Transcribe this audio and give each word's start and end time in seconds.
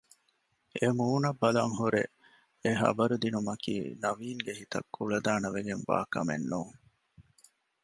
އެމޫނަށް 0.77 1.39
ބަލަން 1.41 1.73
ހުރެ 1.79 2.03
އެޙަބަރު 2.63 3.15
ދިނުމަކީ 3.23 3.75
ނަވީންގެ 4.03 4.53
ހިތަށް 4.59 4.89
ކުޅަދާނަވެގެން 4.95 5.83
ވާ 5.89 5.99
ކަމެއް 6.13 6.47
ނޫން 6.51 6.75